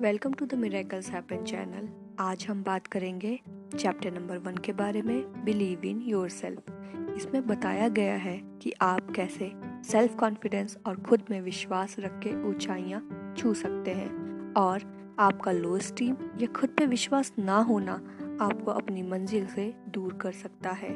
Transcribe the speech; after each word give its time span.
Welcome 0.00 0.32
to 0.32 0.46
the 0.46 0.54
miracles 0.54 1.10
happen 1.10 1.44
channel 1.44 1.88
आज 2.18 2.46
हम 2.50 2.62
बात 2.62 2.86
करेंगे 2.86 3.40
चैप्टर 3.78 4.10
नंबर 4.10 4.38
वन 4.38 4.56
के 4.56 4.72
बारे 4.72 5.02
में 5.02 5.44
बिलीव 5.44 5.84
इन 5.84 6.00
योर 6.00 6.28
सेल्फ 6.28 6.70
इसमें 7.16 7.46
बताया 7.46 7.88
गया 7.88 8.14
है 8.14 8.36
कि 8.62 8.72
आप 8.80 9.10
कैसे 9.10 9.52
सेल्फ 9.90 10.14
कॉन्फिडेंस 10.14 10.78
और 10.86 11.00
खुद 11.00 11.22
में 11.30 11.40
विश्वास 11.40 11.96
रख 11.98 12.18
के 12.18 12.48
ऊंचाइयाँ 12.48 13.34
छू 13.38 13.54
सकते 13.54 13.90
हैं। 13.90 14.54
और 14.54 14.82
आपका 15.18 15.52
लो 15.52 15.78
स्टीम 15.78 16.16
या 16.40 16.46
खुद 16.46 16.70
पे 16.70 16.86
विश्वास 16.86 17.32
ना 17.38 17.58
होना 17.58 17.92
आपको 18.40 18.70
अपनी 18.70 19.02
मंजिल 19.02 19.46
से 19.46 19.74
दूर 19.88 20.14
कर 20.14 20.32
सकता 20.32 20.70
है। 20.70 20.94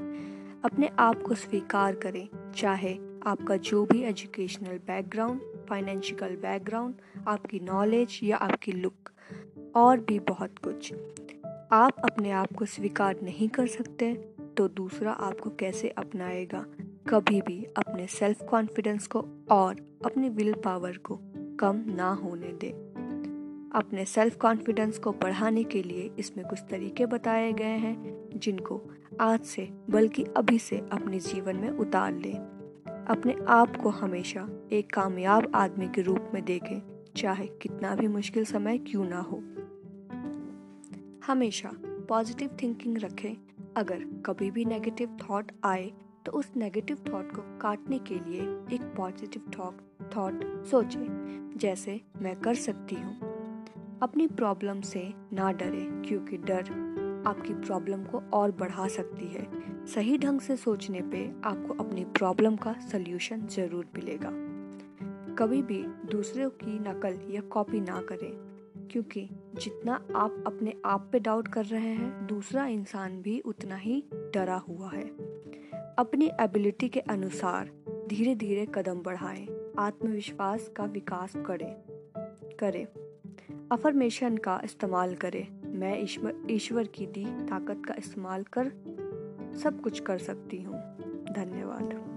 अपने 0.64 0.90
आप 0.98 1.22
को 1.22 1.34
स्वीकार 1.34 1.94
करें, 1.94 2.28
चाहे 2.54 2.98
आपका 3.26 3.56
जो 3.56 3.84
भी 3.84 4.02
एजुकेशनल 4.02 4.78
बैकग्राउंड 4.86 5.40
फाइनेंशियल 5.68 6.36
बैकग्राउंड 6.36 6.94
आपकी 7.28 7.60
नॉलेज 7.60 8.20
या 8.22 8.36
आपकी 8.36 8.72
लुक 8.72 9.10
और 9.76 10.00
भी 10.00 10.18
बहुत 10.18 10.58
कुछ। 10.58 10.92
आप 11.72 11.92
अपने 12.04 12.30
आप 12.30 12.52
को 12.52 12.64
स्वीकार 12.64 13.16
नहीं 13.22 13.48
कर 13.48 13.66
सकते 13.66 14.14
तो 14.56 14.68
दूसरा 14.68 15.12
आपको 15.12 15.50
कैसे 15.50 15.88
अपनाएगा? 15.88 16.66
कभी 17.08 17.40
भी 17.40 17.64
अपने 17.64 18.06
सेल्फ 18.06 18.42
कॉन्फिडेंस 18.42 19.06
को 19.06 19.26
और 19.50 19.76
अपनी 20.06 20.28
विल 20.28 20.54
पावर 20.54 20.96
को 20.96 21.18
कम 21.60 21.84
ना 21.88 22.10
होने 22.12 22.52
दें। 22.52 22.72
अपने 23.74 24.04
सेल्फ 24.04 24.36
कॉन्फिडेंस 24.36 24.98
को 24.98 25.12
बढ़ाने 25.12 25.64
के 25.64 25.82
लिए 25.82 26.10
इसमें 26.18 26.46
कुछ 26.46 26.60
तरीके 26.70 27.06
बताए 27.06 27.52
गए 27.52 27.64
हैं, 27.64 28.28
जिनको 28.36 28.82
आज 29.20 29.40
से, 29.40 29.68
बल्कि 29.90 30.24
अभी 30.36 30.58
से 30.58 30.78
अपने 30.92 31.18
जीवन 31.18 31.56
में 31.56 31.70
उतार 31.70 32.12
लें 32.12 32.63
अपने 33.08 33.34
आप 33.48 33.76
को 33.76 33.88
हमेशा 33.88 34.46
एक 34.72 34.92
कामयाब 34.92 35.50
आदमी 35.54 35.88
के 35.88 36.02
रूप 36.02 36.30
में 36.34 36.44
देखें, 36.44 36.80
चाहे 37.16 37.46
कितना 37.62 37.94
भी 37.94 38.08
मुश्किल 38.08 38.44
समय 38.44 38.78
क्यों 38.78 39.04
ना 39.04 39.20
हो। 39.20 39.42
हमेशा 41.26 41.70
पॉजिटिव 42.08 42.56
थिंकिंग 42.62 42.98
रखें। 42.98 43.34
अगर 43.76 44.04
कभी 44.26 44.50
भी 44.50 44.64
नेगेटिव 44.64 45.16
थॉट 45.22 45.52
आए 45.64 45.92
तो 46.26 46.32
उस 46.32 46.50
नेगेटिव 46.56 46.98
थॉट 47.08 47.32
को 47.32 47.42
काटने 47.58 47.98
के 47.98 48.14
लिए 48.14 48.40
एक 48.76 48.92
पॉजिटिव 48.96 49.50
थॉट 49.58 49.80
थॉट 50.16 50.64
सोचें, 50.64 51.54
जैसे 51.56 52.00
मैं 52.22 52.36
कर 52.36 52.54
सकती 52.54 52.94
हूँ। 52.94 53.14
अपनी 54.02 54.26
प्रॉब्लम 54.26 54.80
से 54.80 55.12
ना 55.32 55.52
डरे, 55.52 56.08
क्योंकि 56.08 56.36
डर 56.36 56.93
आपकी 57.26 57.54
प्रॉब्लम 57.54 58.04
को 58.04 58.22
और 58.32 58.50
बढ़ा 58.50 58.88
सकती 58.88 59.26
है। 59.26 59.46
सही 59.86 60.18
ढंग 60.18 60.40
से 60.40 60.56
सोचने 60.56 61.00
पे 61.02 61.32
आपको 61.44 61.74
अपनी 61.74 62.04
प्रॉब्लम 62.04 62.56
का 62.56 62.72
सल्यूशन 62.72 63.46
ज़रूर 63.46 63.86
मिलेगा। 63.94 64.30
कभी 65.34 65.62
भी 65.62 65.82
दूसरों 66.10 66.50
की 66.50 66.78
नकल 66.78 67.18
या 67.30 67.40
कॉपी 67.40 67.80
ना 67.80 68.00
करें, 68.00 68.32
क्योंकि 68.90 69.28
जितना 69.54 69.94
आप 70.16 70.44
अपने 70.46 70.74
आप 70.84 71.08
पे 71.12 71.18
डाउट 71.18 71.48
कर 71.48 71.64
रहे 71.64 71.80
हैं, 71.80 72.26
दूसरा 72.26 72.66
इंसान 72.66 73.22
भी 73.22 73.40
उतना 73.40 73.76
ही 73.76 74.04
डरा 74.14 74.56
हुआ 74.56 74.90
है। 74.90 75.08
अपनी 75.98 76.30
एबिलिटी 76.40 76.88
के 76.88 77.00
अनुसार 77.00 77.70
धीरे 78.08 78.34
धीरे 78.34 78.66
कदम 78.74 79.02
बढ़ाएँ, 79.02 79.46
आत्मविश्वास 79.78 80.70
का 80.76 80.84
विकास 80.84 81.32
करें। 81.36 81.74
करें। 82.60 82.86
अफर्मेशन 83.72 84.36
का 84.36 84.60
इस्तेमाल 84.64 85.14
करें। 85.14 85.63
मैं 85.74 86.02
ईश्वर 86.02 86.34
ईश्वर 86.50 86.86
की 86.86 87.06
दी 87.06 87.24
ताकत 87.24 87.82
का 87.88 87.94
इस्तेमाल 87.98 88.42
कर 88.42 88.68
सब 89.62 89.80
कुछ 89.82 90.00
कर 90.00 90.18
सकती 90.18 90.62
हूँ। 90.62 90.76
धन्यवाद। 91.32 92.13